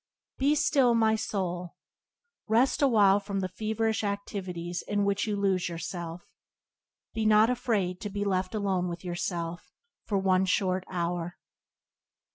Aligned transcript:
"Be 0.39 0.55
still, 0.55 0.95
my 0.95 1.15
soul. 1.15 1.75
Rest 2.47 2.81
awhile 2.81 3.19
from 3.19 3.39
the 3.39 3.47
feverish 3.47 4.03
activities 4.03 4.81
in 4.87 5.05
which 5.05 5.27
you 5.27 5.35
lose 5.35 5.69
yourself. 5.69 6.23
Be 7.13 7.23
not 7.23 7.51
afraid 7.51 8.01
to 8.01 8.09
be 8.09 8.23
left 8.23 8.55
alone 8.55 8.89
with 8.89 9.03
yourself 9.05 9.71
for 10.07 10.17
one 10.17 10.45
short 10.45 10.85
hour." 10.89 11.37